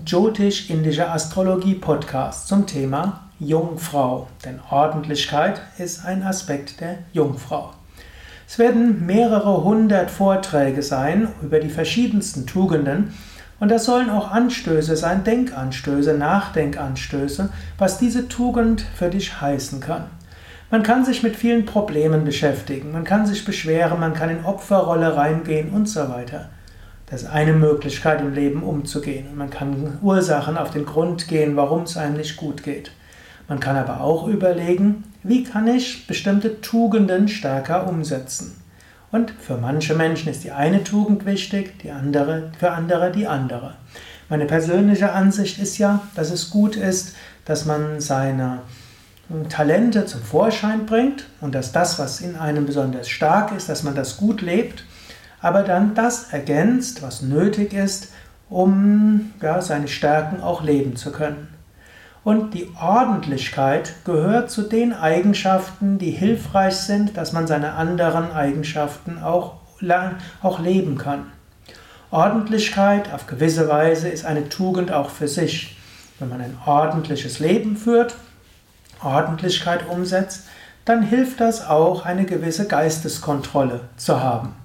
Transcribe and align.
Jyotish 0.05 0.69
Indische 0.69 1.09
Astrologie 1.09 1.73
Podcasts 1.73 2.45
zum 2.45 2.67
Thema 2.67 3.24
Jungfrau, 3.39 4.27
denn 4.45 4.59
Ordentlichkeit 4.69 5.61
ist 5.77 6.05
ein 6.05 6.23
Aspekt 6.23 6.79
der 6.79 6.99
Jungfrau. 7.11 7.71
Es 8.47 8.59
werden 8.59 9.05
mehrere 9.05 9.63
hundert 9.63 10.09
Vorträge 10.09 10.81
sein 10.81 11.27
über 11.41 11.59
die 11.59 11.69
verschiedensten 11.69 12.47
Tugenden 12.47 13.13
und 13.59 13.69
das 13.69 13.85
sollen 13.85 14.09
auch 14.09 14.31
Anstöße 14.31 14.95
sein, 14.95 15.23
Denkanstöße, 15.23 16.13
Nachdenkanstöße, 16.13 17.49
was 17.77 17.97
diese 17.97 18.27
Tugend 18.27 18.85
für 18.95 19.09
dich 19.09 19.41
heißen 19.41 19.79
kann. 19.79 20.05
Man 20.71 20.83
kann 20.83 21.03
sich 21.03 21.21
mit 21.21 21.35
vielen 21.35 21.65
Problemen 21.65 22.23
beschäftigen, 22.23 22.91
man 22.91 23.03
kann 23.03 23.25
sich 23.25 23.43
beschweren, 23.43 23.99
man 23.99 24.13
kann 24.13 24.29
in 24.29 24.45
Opferrolle 24.45 25.15
reingehen 25.17 25.69
und 25.71 25.87
so 25.87 26.09
weiter. 26.09 26.49
Das 27.07 27.23
ist 27.23 27.29
eine 27.29 27.53
Möglichkeit 27.53 28.21
im 28.21 28.33
Leben 28.33 28.63
umzugehen. 28.63 29.35
Man 29.35 29.51
kann 29.51 29.99
Ursachen 30.01 30.57
auf 30.57 30.71
den 30.71 30.85
Grund 30.85 31.27
gehen, 31.27 31.55
warum 31.55 31.83
es 31.83 31.97
einem 31.97 32.17
nicht 32.17 32.35
gut 32.35 32.63
geht. 32.63 32.91
Man 33.47 33.59
kann 33.59 33.75
aber 33.75 34.01
auch 34.01 34.27
überlegen, 34.27 35.03
wie 35.23 35.43
kann 35.43 35.67
ich 35.67 36.07
bestimmte 36.07 36.61
Tugenden 36.61 37.27
stärker 37.27 37.87
umsetzen. 37.87 38.61
Und 39.11 39.31
für 39.31 39.57
manche 39.57 39.95
Menschen 39.95 40.29
ist 40.29 40.43
die 40.43 40.51
eine 40.51 40.83
Tugend 40.83 41.25
wichtig, 41.25 41.79
die 41.79 41.91
andere, 41.91 42.51
für 42.59 42.71
andere 42.71 43.11
die 43.11 43.27
andere. 43.27 43.75
Meine 44.29 44.45
persönliche 44.45 45.11
Ansicht 45.11 45.59
ist 45.59 45.77
ja, 45.77 46.01
dass 46.15 46.31
es 46.31 46.49
gut 46.49 46.75
ist, 46.75 47.15
dass 47.45 47.65
man 47.65 48.01
seine 48.01 48.59
Talente 49.49 50.05
zum 50.05 50.21
Vorschein 50.21 50.85
bringt 50.85 51.25
und 51.41 51.55
dass 51.55 51.71
das, 51.71 51.97
was 51.99 52.21
in 52.21 52.35
einem 52.35 52.65
besonders 52.65 53.07
stark 53.07 53.51
ist, 53.55 53.69
dass 53.69 53.83
man 53.83 53.95
das 53.95 54.17
gut 54.17 54.41
lebt, 54.41 54.83
aber 55.41 55.63
dann 55.63 55.93
das 55.95 56.31
ergänzt, 56.31 57.01
was 57.01 57.21
nötig 57.21 57.73
ist, 57.73 58.09
um 58.49 59.33
ja, 59.41 59.61
seine 59.61 59.87
Stärken 59.87 60.41
auch 60.41 60.63
leben 60.63 60.95
zu 60.95 61.11
können. 61.11 61.54
Und 62.25 62.55
die 62.55 62.71
Ordentlichkeit 62.81 64.03
gehört 64.03 64.49
zu 64.49 64.63
den 64.63 64.93
Eigenschaften, 64.93 65.99
die 65.99 66.09
hilfreich 66.09 66.75
sind, 66.75 67.17
dass 67.17 67.33
man 67.33 67.45
seine 67.45 67.73
anderen 67.73 68.31
Eigenschaften 68.31 69.21
auch, 69.21 69.57
auch 70.41 70.59
leben 70.59 70.97
kann. 70.97 71.31
Ordentlichkeit 72.09 73.13
auf 73.13 73.27
gewisse 73.27 73.69
Weise 73.69 74.09
ist 74.09 74.25
eine 74.25 74.49
Tugend 74.49 74.91
auch 74.91 75.11
für 75.11 75.27
sich. 75.27 75.77
Wenn 76.17 76.29
man 76.29 76.41
ein 76.41 76.57
ordentliches 76.65 77.37
Leben 77.37 77.77
führt, 77.77 78.15
Ordentlichkeit 79.03 79.87
umsetzt, 79.87 80.47
dann 80.83 81.03
hilft 81.03 81.39
das 81.39 81.67
auch, 81.67 82.05
eine 82.05 82.25
gewisse 82.25 82.67
Geisteskontrolle 82.67 83.81
zu 83.97 84.23
haben. 84.23 84.55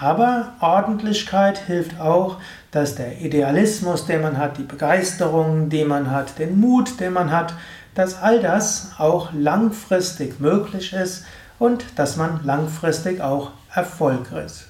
Aber 0.00 0.52
Ordentlichkeit 0.60 1.58
hilft 1.58 2.00
auch, 2.00 2.36
dass 2.70 2.94
der 2.94 3.20
Idealismus, 3.20 4.06
den 4.06 4.22
man 4.22 4.38
hat, 4.38 4.56
die 4.56 4.62
Begeisterung, 4.62 5.70
die 5.70 5.84
man 5.84 6.12
hat, 6.12 6.38
den 6.38 6.60
Mut, 6.60 7.00
den 7.00 7.14
man 7.14 7.32
hat, 7.32 7.54
dass 7.96 8.22
all 8.22 8.40
das 8.40 8.92
auch 8.98 9.32
langfristig 9.32 10.38
möglich 10.38 10.92
ist 10.92 11.24
und 11.58 11.84
dass 11.96 12.16
man 12.16 12.44
langfristig 12.44 13.20
auch 13.20 13.50
erfolgreich 13.74 14.66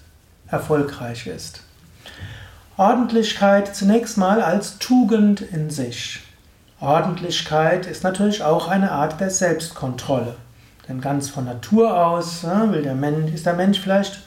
ist. 1.26 1.60
Ordentlichkeit 2.78 3.76
zunächst 3.76 4.16
mal 4.16 4.40
als 4.40 4.78
Tugend 4.78 5.42
in 5.42 5.68
sich. 5.68 6.20
Ordentlichkeit 6.80 7.84
ist 7.84 8.02
natürlich 8.02 8.42
auch 8.42 8.68
eine 8.68 8.92
Art 8.92 9.20
der 9.20 9.30
Selbstkontrolle. 9.30 10.36
Denn 10.88 11.02
ganz 11.02 11.28
von 11.28 11.44
Natur 11.44 12.06
aus 12.06 12.44
will 12.44 12.82
der 12.82 12.94
Mensch, 12.94 13.34
ist 13.34 13.44
der 13.44 13.52
Mensch 13.52 13.78
vielleicht 13.78 14.22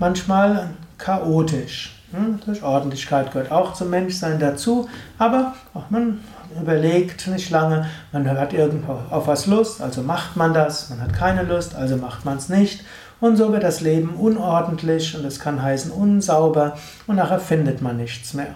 manchmal 0.00 0.70
chaotisch. 0.98 1.96
Hm, 2.12 2.40
Ordentlichkeit 2.62 3.30
gehört 3.30 3.52
auch 3.52 3.74
zum 3.74 3.90
Menschsein 3.90 4.40
dazu, 4.40 4.88
aber 5.18 5.54
man 5.90 6.20
überlegt 6.60 7.28
nicht 7.28 7.50
lange, 7.50 7.86
man 8.10 8.28
hat 8.28 8.52
irgendwo 8.52 8.98
auf 9.10 9.28
was 9.28 9.46
Lust, 9.46 9.80
also 9.80 10.02
macht 10.02 10.36
man 10.36 10.52
das, 10.52 10.90
man 10.90 11.00
hat 11.00 11.12
keine 11.12 11.44
Lust, 11.44 11.76
also 11.76 11.96
macht 11.96 12.24
man 12.24 12.38
es 12.38 12.48
nicht. 12.48 12.84
Und 13.20 13.36
so 13.36 13.52
wird 13.52 13.62
das 13.62 13.82
Leben 13.82 14.14
unordentlich 14.14 15.16
und 15.16 15.24
es 15.26 15.38
kann 15.38 15.62
heißen 15.62 15.92
unsauber 15.92 16.76
und 17.06 17.16
nachher 17.16 17.38
findet 17.38 17.82
man 17.82 17.98
nichts 17.98 18.34
mehr. 18.34 18.54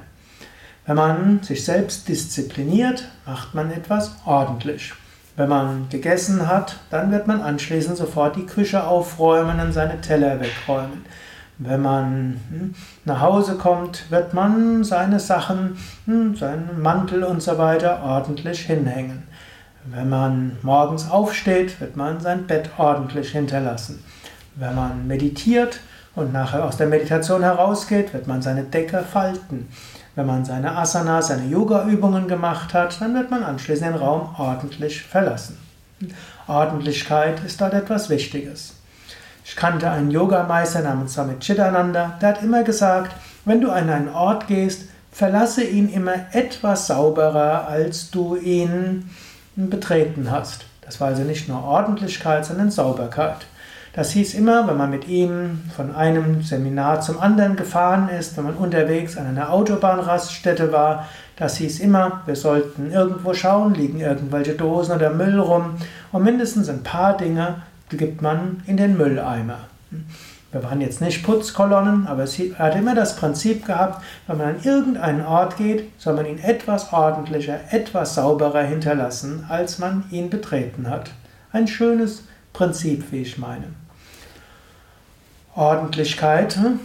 Wenn 0.86 0.96
man 0.96 1.42
sich 1.42 1.64
selbst 1.64 2.08
diszipliniert, 2.08 3.04
macht 3.26 3.54
man 3.54 3.70
etwas 3.70 4.16
ordentlich. 4.24 4.94
Wenn 5.36 5.48
man 5.48 5.88
gegessen 5.90 6.46
hat, 6.48 6.76
dann 6.90 7.10
wird 7.12 7.26
man 7.26 7.42
anschließend 7.42 7.96
sofort 7.96 8.36
die 8.36 8.46
Küche 8.46 8.84
aufräumen 8.84 9.60
und 9.60 9.72
seine 9.72 10.00
Teller 10.00 10.40
wegräumen. 10.40 11.04
Wenn 11.66 11.80
man 11.80 12.40
hm, 12.50 12.74
nach 13.06 13.20
Hause 13.20 13.54
kommt, 13.54 14.10
wird 14.10 14.34
man 14.34 14.84
seine 14.84 15.18
Sachen, 15.18 15.78
hm, 16.04 16.36
seinen 16.36 16.82
Mantel 16.82 17.24
und 17.24 17.42
so 17.42 17.56
weiter 17.56 18.02
ordentlich 18.02 18.60
hinhängen. 18.60 19.22
Wenn 19.86 20.10
man 20.10 20.58
morgens 20.60 21.10
aufsteht, 21.10 21.80
wird 21.80 21.96
man 21.96 22.20
sein 22.20 22.46
Bett 22.46 22.68
ordentlich 22.76 23.30
hinterlassen. 23.30 24.04
Wenn 24.56 24.74
man 24.74 25.06
meditiert 25.06 25.80
und 26.14 26.34
nachher 26.34 26.66
aus 26.66 26.76
der 26.76 26.86
Meditation 26.86 27.42
herausgeht, 27.42 28.12
wird 28.12 28.26
man 28.26 28.42
seine 28.42 28.64
Decke 28.64 28.98
falten. 28.98 29.68
Wenn 30.16 30.26
man 30.26 30.44
seine 30.44 30.76
Asana, 30.76 31.22
seine 31.22 31.46
Yoga-Übungen 31.46 32.28
gemacht 32.28 32.74
hat, 32.74 33.00
dann 33.00 33.14
wird 33.14 33.30
man 33.30 33.42
anschließend 33.42 33.94
den 33.94 34.00
Raum 34.00 34.34
ordentlich 34.36 35.02
verlassen. 35.02 35.58
Ordentlichkeit 36.46 37.42
ist 37.44 37.60
dort 37.60 37.72
etwas 37.72 38.10
Wichtiges. 38.10 38.74
Ich 39.46 39.56
kannte 39.56 39.90
einen 39.90 40.10
Yogameister 40.10 40.80
namens 40.80 41.14
Swami 41.14 41.38
Chidananda, 41.38 42.18
der 42.20 42.30
hat 42.30 42.42
immer 42.42 42.62
gesagt, 42.62 43.14
wenn 43.44 43.60
du 43.60 43.70
an 43.70 43.90
einen 43.90 44.08
Ort 44.08 44.46
gehst, 44.46 44.88
verlasse 45.12 45.62
ihn 45.62 45.92
immer 45.92 46.14
etwas 46.32 46.86
sauberer, 46.86 47.68
als 47.68 48.10
du 48.10 48.36
ihn 48.36 49.10
betreten 49.54 50.30
hast. 50.30 50.64
Das 50.80 50.98
war 50.98 51.08
also 51.08 51.22
nicht 51.22 51.46
nur 51.48 51.62
Ordentlichkeit, 51.62 52.46
sondern 52.46 52.70
Sauberkeit. 52.70 53.36
Das 53.92 54.10
hieß 54.12 54.34
immer, 54.34 54.66
wenn 54.66 54.78
man 54.78 54.90
mit 54.90 55.06
ihm 55.06 55.60
von 55.76 55.94
einem 55.94 56.42
Seminar 56.42 57.02
zum 57.02 57.20
anderen 57.20 57.54
gefahren 57.54 58.08
ist, 58.08 58.36
wenn 58.36 58.44
man 58.44 58.56
unterwegs 58.56 59.16
an 59.16 59.26
einer 59.26 59.52
Autobahnraststätte 59.52 60.72
war, 60.72 61.06
das 61.36 61.58
hieß 61.58 61.80
immer, 61.80 62.22
wir 62.26 62.34
sollten 62.34 62.90
irgendwo 62.90 63.34
schauen, 63.34 63.74
liegen 63.74 64.00
irgendwelche 64.00 64.54
Dosen 64.54 64.96
oder 64.96 65.10
Müll 65.10 65.38
rum 65.38 65.76
und 66.12 66.24
mindestens 66.24 66.68
ein 66.68 66.82
paar 66.82 67.16
Dinge 67.16 67.56
gibt 67.90 68.22
man 68.22 68.62
in 68.66 68.76
den 68.76 68.96
Mülleimer. 68.96 69.68
Wir 70.54 70.62
waren 70.62 70.80
jetzt 70.80 71.00
nicht 71.00 71.24
Putzkolonnen, 71.24 72.06
aber 72.06 72.22
er 72.22 72.58
hat 72.58 72.76
immer 72.76 72.94
das 72.94 73.16
Prinzip 73.16 73.66
gehabt, 73.66 74.04
wenn 74.26 74.38
man 74.38 74.48
an 74.50 74.62
irgendeinen 74.62 75.26
Ort 75.26 75.56
geht, 75.56 75.90
soll 75.98 76.14
man 76.14 76.26
ihn 76.26 76.38
etwas 76.38 76.92
ordentlicher, 76.92 77.58
etwas 77.72 78.14
sauberer 78.14 78.62
hinterlassen, 78.62 79.46
als 79.48 79.80
man 79.80 80.04
ihn 80.12 80.30
betreten 80.30 80.88
hat. 80.88 81.10
Ein 81.50 81.66
schönes 81.66 82.24
Prinzip, 82.52 83.10
wie 83.10 83.22
ich 83.22 83.36
meine. 83.36 83.64
Ordentlichkeit 85.56 86.56
hm, 86.56 86.78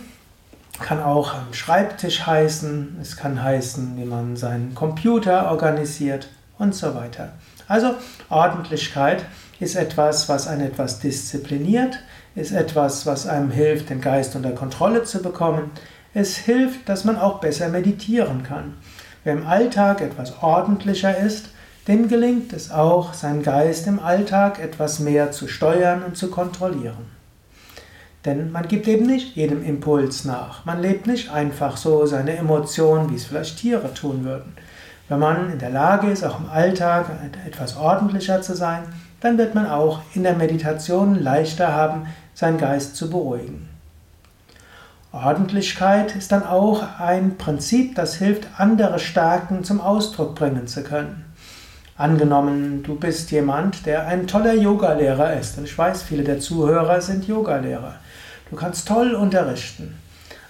kann 0.79 1.01
auch 1.01 1.35
am 1.35 1.53
Schreibtisch 1.53 2.25
heißen, 2.25 2.97
es 3.01 3.17
kann 3.17 3.41
heißen, 3.41 3.97
wie 3.97 4.05
man 4.05 4.35
seinen 4.35 4.73
Computer 4.73 5.51
organisiert 5.51 6.27
und 6.59 6.75
so 6.75 6.93
weiter. 6.93 7.33
Also 7.67 7.95
Ordentlichkeit 8.29 9.25
ist 9.59 9.75
etwas, 9.75 10.29
was 10.29 10.47
einen 10.47 10.61
etwas 10.61 10.99
diszipliniert, 10.99 11.99
ist 12.35 12.51
etwas, 12.51 13.05
was 13.05 13.25
einem 13.25 13.51
hilft, 13.51 13.89
den 13.89 14.01
Geist 14.01 14.35
unter 14.35 14.51
Kontrolle 14.51 15.03
zu 15.03 15.21
bekommen. 15.21 15.71
Es 16.13 16.37
hilft, 16.37 16.87
dass 16.87 17.03
man 17.03 17.17
auch 17.17 17.39
besser 17.39 17.69
meditieren 17.69 18.43
kann. 18.43 18.75
Wer 19.23 19.33
im 19.33 19.47
Alltag 19.47 20.01
etwas 20.01 20.41
ordentlicher 20.41 21.17
ist, 21.17 21.49
dem 21.87 22.07
gelingt 22.07 22.53
es 22.53 22.71
auch, 22.71 23.13
seinen 23.13 23.41
Geist 23.41 23.87
im 23.87 23.99
Alltag 23.99 24.59
etwas 24.59 24.99
mehr 24.99 25.31
zu 25.31 25.47
steuern 25.47 26.03
und 26.03 26.17
zu 26.17 26.29
kontrollieren. 26.29 27.19
Denn 28.25 28.51
man 28.51 28.67
gibt 28.67 28.87
eben 28.87 29.05
nicht 29.05 29.35
jedem 29.35 29.63
Impuls 29.63 30.25
nach. 30.25 30.65
Man 30.65 30.81
lebt 30.81 31.07
nicht 31.07 31.31
einfach 31.31 31.77
so 31.77 32.05
seine 32.05 32.35
Emotionen, 32.37 33.09
wie 33.09 33.15
es 33.15 33.25
vielleicht 33.25 33.59
Tiere 33.59 33.93
tun 33.93 34.23
würden. 34.25 34.53
Wenn 35.09 35.19
man 35.19 35.51
in 35.51 35.59
der 35.59 35.71
Lage 35.71 36.09
ist, 36.09 36.23
auch 36.23 36.39
im 36.39 36.49
Alltag 36.49 37.07
etwas 37.45 37.75
ordentlicher 37.75 38.41
zu 38.41 38.55
sein, 38.55 38.83
dann 39.21 39.37
wird 39.37 39.55
man 39.55 39.67
auch 39.67 40.01
in 40.13 40.23
der 40.23 40.35
Meditation 40.35 41.21
leichter 41.21 41.73
haben, 41.73 42.05
seinen 42.35 42.59
Geist 42.59 42.95
zu 42.95 43.09
beruhigen. 43.09 43.67
Ordentlichkeit 45.11 46.15
ist 46.15 46.31
dann 46.31 46.45
auch 46.45 46.83
ein 46.99 47.37
Prinzip, 47.37 47.95
das 47.95 48.15
hilft, 48.15 48.47
andere 48.57 48.99
Stärken 48.99 49.63
zum 49.63 49.81
Ausdruck 49.81 50.35
bringen 50.35 50.67
zu 50.67 50.83
können. 50.83 51.25
Angenommen, 51.97 52.83
du 52.83 52.95
bist 52.95 53.31
jemand, 53.31 53.87
der 53.87 54.07
ein 54.07 54.27
toller 54.27 54.53
Yogalehrer 54.53 55.33
ist. 55.33 55.57
Und 55.57 55.65
ich 55.65 55.75
weiß, 55.75 56.03
viele 56.03 56.23
der 56.23 56.39
Zuhörer 56.39 57.01
sind 57.01 57.27
Yogalehrer. 57.27 57.95
Du 58.51 58.55
kannst 58.55 58.87
toll 58.87 59.15
unterrichten. 59.15 59.97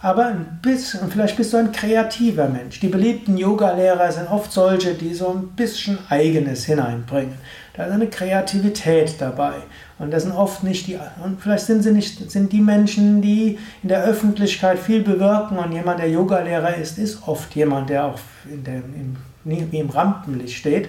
Aber 0.01 0.27
ein 0.27 0.59
bisschen, 0.61 1.11
vielleicht 1.11 1.35
bist 1.35 1.51
du 1.51 1.57
ein 1.57 1.73
kreativer 1.73 2.47
Mensch. 2.47 2.79
Die 2.79 2.87
beliebten 2.87 3.37
Yogalehrer 3.37 4.09
sind 4.11 4.31
oft 4.31 4.51
solche, 4.51 4.93
die 4.93 5.13
so 5.13 5.29
ein 5.29 5.49
bisschen 5.49 5.97
Eigenes 6.09 6.63
hineinbringen. 6.65 7.35
Da 7.75 7.85
ist 7.85 7.91
eine 7.91 8.07
Kreativität 8.07 9.15
dabei. 9.19 9.55
Und 9.97 10.11
das 10.11 10.23
sind 10.23 10.31
oft 10.31 10.63
nicht 10.63 10.87
die, 10.87 10.97
und 11.23 11.41
vielleicht 11.41 11.65
sind 11.65 11.83
sie 11.83 11.91
nicht, 11.91 12.31
sind 12.31 12.53
die 12.53 12.61
Menschen, 12.61 13.21
die 13.21 13.59
in 13.83 13.89
der 13.89 14.05
Öffentlichkeit 14.05 14.79
viel 14.79 15.01
bewirken 15.01 15.57
und 15.57 15.73
jemand, 15.73 15.99
der 15.99 16.09
Yogalehrer 16.09 16.75
ist, 16.77 16.97
ist 16.97 17.27
oft 17.27 17.53
jemand, 17.55 17.89
der 17.89 18.05
auch 18.05 18.19
in 18.49 18.63
der, 18.63 18.75
im, 18.75 19.71
im 19.73 19.89
Rampenlicht 19.89 20.57
steht. 20.57 20.87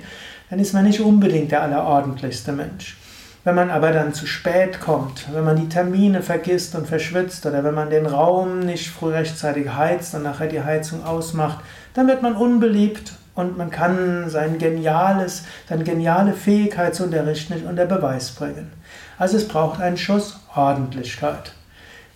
Dann 0.50 0.60
ist 0.60 0.72
man 0.72 0.84
nicht 0.84 1.00
unbedingt 1.00 1.50
der 1.50 1.62
allerordentlichste 1.62 2.52
Mensch. 2.52 2.96
Wenn 3.42 3.54
man 3.54 3.70
aber 3.70 3.92
dann 3.92 4.12
zu 4.12 4.26
spät 4.26 4.80
kommt, 4.80 5.32
wenn 5.32 5.44
man 5.44 5.56
die 5.56 5.68
Termine 5.68 6.20
vergisst 6.20 6.74
und 6.74 6.86
verschwitzt 6.86 7.46
oder 7.46 7.64
wenn 7.64 7.74
man 7.74 7.88
den 7.88 8.04
Raum 8.04 8.60
nicht 8.60 8.90
früh 8.90 9.12
rechtzeitig 9.12 9.70
heizt 9.74 10.14
und 10.14 10.24
nachher 10.24 10.46
die 10.46 10.62
Heizung 10.62 11.04
ausmacht, 11.04 11.64
dann 11.94 12.06
wird 12.06 12.20
man 12.20 12.36
unbeliebt 12.36 13.12
und 13.34 13.56
man 13.56 13.70
kann 13.70 14.28
sein 14.28 14.58
geniales, 14.58 15.44
seine 15.66 15.84
geniale 15.84 16.34
Fähigkeit 16.34 16.94
zu 16.94 17.04
unterrichten 17.04 17.54
nicht 17.54 17.66
unter 17.66 17.86
Beweis 17.86 18.30
bringen. 18.32 18.72
Also 19.18 19.38
es 19.38 19.48
braucht 19.48 19.80
einen 19.80 19.96
Schuss 19.96 20.38
Ordentlichkeit. 20.54 21.54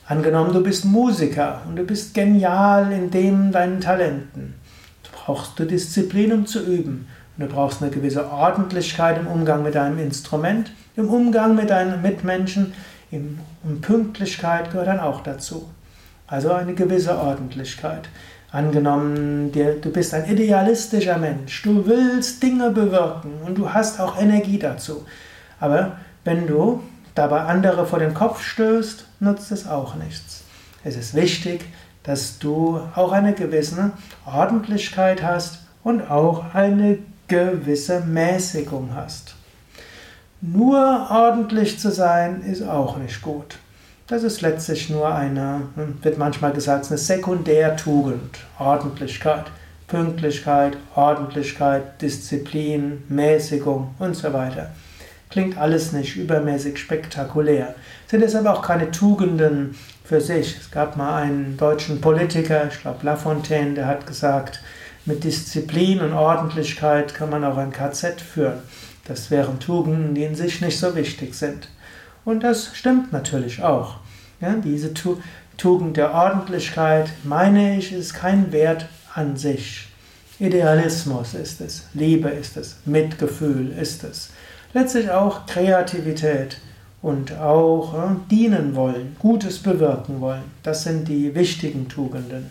Angenommen, 0.06 0.52
du 0.52 0.62
bist 0.62 0.84
Musiker 0.84 1.62
und 1.66 1.76
du 1.76 1.84
bist 1.84 2.12
genial 2.12 2.92
in 2.92 3.10
dem 3.10 3.50
deinen 3.50 3.80
Talenten. 3.80 4.54
Du 5.02 5.08
brauchst 5.12 5.58
du 5.58 5.64
Disziplin, 5.64 6.32
um 6.32 6.46
zu 6.46 6.62
üben. 6.62 7.08
Du 7.36 7.46
brauchst 7.46 7.82
eine 7.82 7.90
gewisse 7.90 8.30
Ordentlichkeit 8.30 9.18
im 9.18 9.26
Umgang 9.26 9.62
mit 9.62 9.74
deinem 9.74 9.98
Instrument 9.98 10.70
im 10.96 11.08
Umgang 11.08 11.54
mit 11.54 11.70
deinen 11.70 12.02
Mitmenschen, 12.02 12.72
in, 13.10 13.38
und 13.62 13.80
Pünktlichkeit 13.80 14.70
gehört 14.70 14.88
dann 14.88 15.00
auch 15.00 15.22
dazu. 15.22 15.68
Also 16.26 16.52
eine 16.52 16.74
gewisse 16.74 17.18
Ordentlichkeit. 17.18 18.08
Angenommen, 18.50 19.50
du 19.52 19.90
bist 19.90 20.14
ein 20.14 20.30
idealistischer 20.30 21.18
Mensch, 21.18 21.62
du 21.62 21.86
willst 21.86 22.42
Dinge 22.42 22.70
bewirken 22.70 23.32
und 23.44 23.58
du 23.58 23.72
hast 23.72 23.98
auch 23.98 24.20
Energie 24.20 24.58
dazu. 24.58 25.04
Aber 25.58 25.96
wenn 26.22 26.46
du 26.46 26.82
dabei 27.16 27.40
andere 27.40 27.84
vor 27.84 27.98
den 27.98 28.14
Kopf 28.14 28.42
stößt, 28.42 29.06
nutzt 29.18 29.50
es 29.50 29.66
auch 29.66 29.96
nichts. 29.96 30.44
Es 30.84 30.96
ist 30.96 31.14
wichtig, 31.14 31.64
dass 32.04 32.38
du 32.38 32.80
auch 32.94 33.10
eine 33.10 33.32
gewisse 33.32 33.90
Ordentlichkeit 34.24 35.22
hast 35.22 35.58
und 35.82 36.08
auch 36.08 36.54
eine 36.54 36.98
gewisse 37.28 38.00
Mäßigung 38.00 38.90
hast. 38.94 39.34
Nur 40.40 41.08
ordentlich 41.10 41.78
zu 41.78 41.90
sein 41.90 42.42
ist 42.42 42.62
auch 42.62 42.98
nicht 42.98 43.22
gut. 43.22 43.58
Das 44.06 44.22
ist 44.22 44.42
letztlich 44.42 44.90
nur 44.90 45.08
eine, 45.08 45.62
wird 46.02 46.18
manchmal 46.18 46.52
gesagt, 46.52 46.88
eine 46.88 46.98
Sekundärtugend. 46.98 48.38
Ordentlichkeit, 48.58 49.46
Pünktlichkeit, 49.86 50.76
Ordentlichkeit, 50.94 52.02
Disziplin, 52.02 53.04
Mäßigung 53.08 53.94
und 53.98 54.14
so 54.14 54.32
weiter. 54.34 54.70
Klingt 55.30 55.56
alles 55.56 55.92
nicht 55.92 56.16
übermäßig 56.16 56.78
spektakulär. 56.78 57.74
Sind 58.06 58.22
es 58.22 58.34
aber 58.34 58.52
auch 58.52 58.62
keine 58.62 58.90
Tugenden 58.90 59.74
für 60.04 60.20
sich. 60.20 60.58
Es 60.60 60.70
gab 60.70 60.98
mal 60.98 61.22
einen 61.22 61.56
deutschen 61.56 62.00
Politiker, 62.02 62.68
ich 62.70 62.80
glaube 62.80 63.04
Lafontaine, 63.06 63.72
der 63.72 63.86
hat 63.86 64.06
gesagt, 64.06 64.60
mit 65.06 65.24
Disziplin 65.24 66.00
und 66.00 66.12
Ordentlichkeit 66.12 67.14
kann 67.14 67.30
man 67.30 67.44
auch 67.44 67.56
ein 67.56 67.72
KZ 67.72 68.20
führen. 68.20 68.60
Das 69.06 69.30
wären 69.30 69.60
Tugenden, 69.60 70.14
die 70.14 70.24
in 70.24 70.34
sich 70.34 70.60
nicht 70.60 70.78
so 70.78 70.94
wichtig 70.96 71.34
sind. 71.34 71.68
Und 72.24 72.42
das 72.42 72.74
stimmt 72.74 73.12
natürlich 73.12 73.62
auch. 73.62 73.96
Ja, 74.40 74.54
diese 74.54 74.92
Tugend 75.56 75.96
der 75.96 76.14
Ordentlichkeit, 76.14 77.10
meine 77.22 77.78
ich, 77.78 77.92
ist 77.92 78.14
kein 78.14 78.50
Wert 78.50 78.86
an 79.14 79.36
sich. 79.36 79.88
Idealismus 80.40 81.34
ist 81.34 81.60
es, 81.60 81.86
Liebe 81.94 82.28
ist 82.28 82.56
es, 82.56 82.76
Mitgefühl 82.84 83.70
ist 83.70 84.02
es. 84.02 84.30
Letztlich 84.72 85.10
auch 85.10 85.46
Kreativität 85.46 86.58
und 87.02 87.32
auch 87.38 87.94
äh, 87.94 88.16
dienen 88.30 88.74
wollen, 88.74 89.14
Gutes 89.20 89.60
bewirken 89.60 90.20
wollen. 90.20 90.42
Das 90.62 90.82
sind 90.82 91.06
die 91.06 91.34
wichtigen 91.34 91.88
Tugenden. 91.88 92.50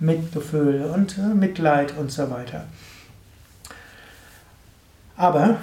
Mitgefühl 0.00 0.90
und 0.94 1.16
äh, 1.18 1.34
Mitleid 1.34 1.96
und 1.96 2.10
so 2.10 2.30
weiter. 2.30 2.64
Aber 5.16 5.58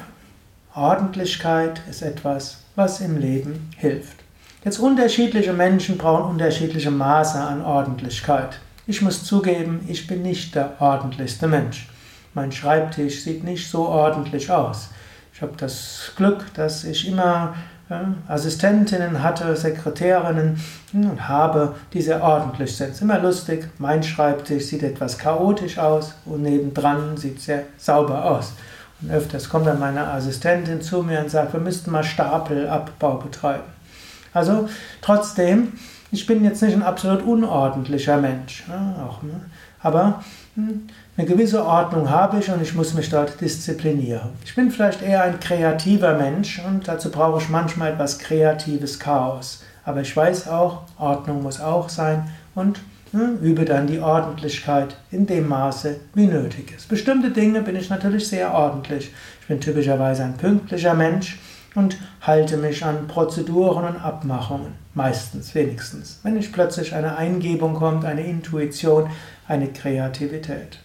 Ordentlichkeit 0.74 1.82
ist 1.90 2.04
etwas, 2.04 2.60
was 2.76 3.02
im 3.02 3.18
Leben 3.18 3.72
hilft. 3.78 4.18
Jetzt 4.64 4.80
unterschiedliche 4.80 5.54
Menschen 5.54 5.98
brauchen 5.98 6.30
unterschiedliche 6.30 6.92
Maße 6.92 7.40
an 7.40 7.64
Ordentlichkeit. 7.64 8.60
Ich 8.86 9.02
muss 9.02 9.24
zugeben, 9.24 9.84
ich 9.88 10.08
bin 10.08 10.22
nicht 10.22 10.54
der 10.56 10.80
ordentlichste 10.80 11.48
Mensch. 11.48 11.90
Mein 12.34 12.52
Schreibtisch 12.52 13.24
sieht 13.24 13.44
nicht 13.44 13.70
so 13.70 13.88
ordentlich 13.88 14.52
aus. 14.52 14.90
Ich 15.34 15.42
habe 15.42 15.54
das 15.58 16.12
Glück, 16.16 16.54
dass 16.54 16.84
ich 16.84 17.08
immer 17.08 17.56
Assistentinnen 18.28 19.24
hatte, 19.24 19.56
Sekretärinnen 19.56 20.62
und 20.94 21.28
habe, 21.28 21.76
die 21.94 22.02
sehr 22.02 22.22
ordentlich 22.22 22.76
sind. 22.76 22.92
Ist 22.92 23.02
immer 23.02 23.20
lustig. 23.20 23.70
Mein 23.78 24.04
Schreibtisch 24.04 24.66
sieht 24.66 24.84
etwas 24.84 25.18
chaotisch 25.18 25.78
aus 25.78 26.14
und 26.26 26.42
nebendran 26.42 27.16
sieht 27.16 27.42
sehr 27.42 27.64
sauber 27.78 28.26
aus. 28.26 28.54
Und 29.02 29.12
öfters 29.12 29.48
kommt 29.48 29.68
dann 29.68 29.80
meine 29.80 30.06
Assistentin 30.06 30.82
zu 30.82 31.04
mir 31.04 31.20
und 31.20 31.30
sagt, 31.30 31.54
wir 31.54 31.60
müssten 31.60 31.92
mal 31.92 32.04
Stapelabbau 32.04 33.18
betreiben. 33.18 33.64
Also 34.34 34.68
trotzdem, 35.02 35.74
ich 36.12 36.26
bin 36.26 36.44
jetzt 36.44 36.62
nicht 36.62 36.74
ein 36.74 36.84
absolut 36.84 37.24
unordentlicher 37.24 38.18
Mensch. 38.18 38.66
Ne, 38.68 38.96
auch, 39.08 39.22
ne? 39.24 39.42
Aber 39.82 40.24
hm, 40.56 40.88
eine 41.16 41.28
gewisse 41.28 41.66
Ordnung 41.66 42.10
habe 42.10 42.40
ich 42.40 42.50
und 42.50 42.62
ich 42.62 42.74
muss 42.74 42.94
mich 42.94 43.10
dort 43.10 43.40
disziplinieren. 43.40 44.30
Ich 44.44 44.56
bin 44.56 44.72
vielleicht 44.72 45.02
eher 45.02 45.24
ein 45.24 45.40
kreativer 45.40 46.18
Mensch 46.18 46.62
und 46.66 46.88
dazu 46.88 47.12
brauche 47.12 47.42
ich 47.42 47.50
manchmal 47.50 47.94
etwas 47.94 48.20
kreatives 48.20 49.00
Chaos. 49.00 49.64
Aber 49.86 50.02
ich 50.02 50.16
weiß 50.16 50.48
auch, 50.48 50.82
Ordnung 50.98 51.44
muss 51.44 51.62
auch 51.62 51.90
sein 51.90 52.30
und 52.56 52.80
hm, 53.12 53.40
übe 53.42 53.66
dann 53.66 53.88
die 53.88 54.00
Ordentlichkeit 54.00 54.98
in 55.12 55.26
dem 55.26 55.48
Maße, 55.48 56.00
wie 56.14 56.28
nötig 56.28 56.74
ist. 56.76 56.90
Bestimmte 56.90 57.32
Dinge 57.32 57.62
bin 57.62 57.76
ich 57.76 57.90
natürlich 57.90 58.28
sehr 58.28 58.54
ordentlich. 58.54 59.12
Ich 59.42 59.48
bin 59.48 59.62
typischerweise 59.62 60.24
ein 60.24 60.36
pünktlicher 60.36 60.94
Mensch 60.94 61.40
und 61.78 61.96
halte 62.22 62.58
mich 62.58 62.84
an 62.84 63.08
Prozeduren 63.08 63.86
und 63.86 64.04
Abmachungen. 64.04 64.74
Meistens, 64.96 65.54
wenigstens. 65.54 66.20
Wenn 66.24 66.34
nicht 66.34 66.52
plötzlich 66.52 66.96
eine 66.96 67.18
Eingebung 67.18 67.76
kommt, 67.76 68.04
eine 68.04 68.26
Intuition, 68.26 69.12
eine 69.48 69.68
Kreativität. 69.68 70.80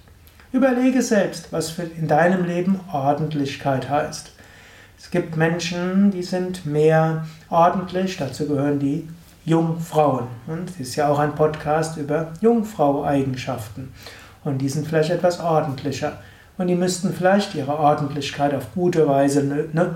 Überlege 0.52 1.00
selbst, 1.00 1.50
was 1.50 1.78
in 1.78 2.08
deinem 2.08 2.44
Leben 2.44 2.78
Ordentlichkeit 2.92 3.88
heißt. 3.88 4.32
Es 4.99 5.11
gibt 5.11 5.38
Menschen, 5.38 6.11
die 6.11 6.22
sind 6.22 6.66
mehr 6.66 7.26
ordentlich, 7.49 8.18
dazu 8.18 8.46
gehören 8.46 8.78
die 8.78 9.08
Jungfrauen. 9.46 10.26
Und 10.46 10.68
es 10.68 10.88
ist 10.88 10.96
ja 10.96 11.08
auch 11.08 11.18
ein 11.18 11.34
Podcast 11.34 11.96
über 11.96 12.34
Jungfrau-Eigenschaften. 12.42 13.94
Und 14.44 14.58
die 14.58 14.68
sind 14.68 14.87
vielleicht 14.87 15.11
etwas 15.11 15.40
ordentlicher. 15.40 16.18
Und 16.58 16.66
die 16.66 16.75
müssten 16.75 17.14
vielleicht 17.14 17.54
ihre 17.54 17.78
Ordentlichkeit 17.78 18.52
auf 18.52 18.75
gute 18.75 19.08
Weise 19.08 19.42